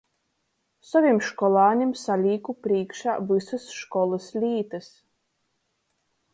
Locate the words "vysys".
3.33-3.69